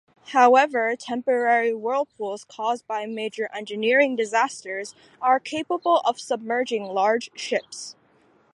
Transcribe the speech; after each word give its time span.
However, 0.29 0.95
temporary 0.95 1.75
whirlpools 1.75 2.43
caused 2.45 2.87
by 2.87 3.05
major 3.05 3.51
engineering 3.53 4.15
disasters 4.15 4.95
are 5.21 5.39
capable 5.39 5.97
of 5.99 6.19
submerging 6.19 6.85
large 6.85 7.29
ships. 7.35 7.95